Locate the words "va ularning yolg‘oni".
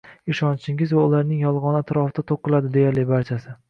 0.97-1.81